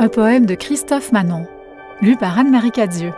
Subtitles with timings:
[0.00, 1.48] Un poème de Christophe Manon,
[2.00, 3.12] lu par Anne-Marie Cadieux.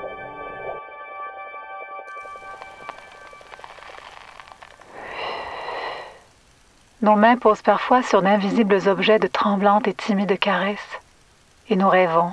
[7.02, 10.78] Nos mains posent parfois sur d'invisibles objets de tremblantes et timides caresses,
[11.68, 12.32] et nous rêvons,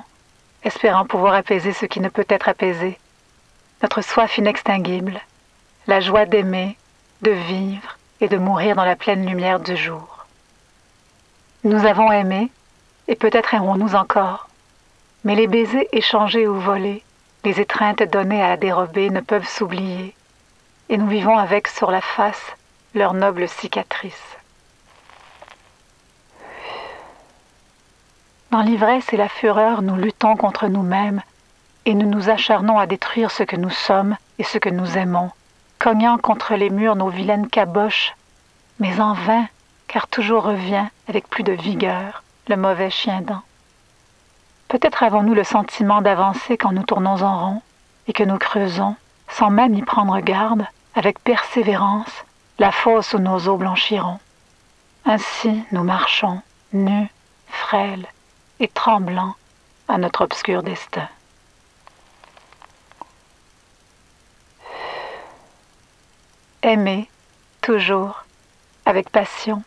[0.64, 2.98] espérant pouvoir apaiser ce qui ne peut être apaisé,
[3.82, 5.20] notre soif inextinguible,
[5.86, 6.78] la joie d'aimer,
[7.20, 10.26] de vivre et de mourir dans la pleine lumière du jour.
[11.64, 12.50] Nous avons aimé,
[13.08, 14.48] et peut-être aimons-nous encore,
[15.24, 17.02] mais les baisers échangés ou volés,
[17.44, 20.14] les étreintes données à dérober ne peuvent s'oublier,
[20.90, 22.54] et nous vivons avec sur la face
[22.94, 24.36] leurs nobles cicatrices.
[28.50, 31.22] Dans l'ivresse et la fureur, nous luttons contre nous-mêmes
[31.84, 35.30] et nous nous acharnons à détruire ce que nous sommes et ce que nous aimons,
[35.78, 38.14] cognant contre les murs nos vilaines caboches,
[38.78, 39.46] mais en vain,
[39.86, 43.42] car toujours revient, avec plus de vigueur, le mauvais chien dent.
[44.68, 47.62] Peut-être avons-nous le sentiment d'avancer quand nous tournons en rond
[48.06, 48.96] et que nous creusons,
[49.28, 52.24] sans même y prendre garde, avec persévérance,
[52.58, 54.18] la fosse où nos os blanchiront.
[55.04, 56.40] Ainsi nous marchons,
[56.72, 57.08] nus,
[57.48, 58.06] frêles,
[58.60, 59.34] et tremblant
[59.86, 61.08] à notre obscur destin.
[66.62, 67.08] Aimer,
[67.60, 68.24] toujours,
[68.84, 69.62] avec passion,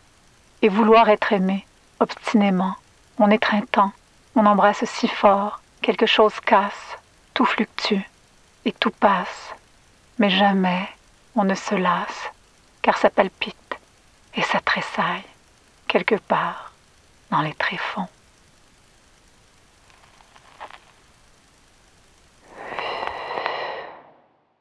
[0.60, 1.66] et vouloir être aimé,
[2.02, 2.74] obstinément,
[3.18, 3.62] on étreint
[4.34, 6.98] on embrasse si fort, quelque chose casse,
[7.34, 8.00] tout fluctue,
[8.64, 9.54] et tout passe,
[10.18, 10.88] mais jamais
[11.34, 12.30] on ne se lasse,
[12.82, 13.56] car ça palpite.
[14.34, 15.24] Et ça tressaille,
[15.88, 16.72] quelque part
[17.30, 18.08] dans les tréfonds.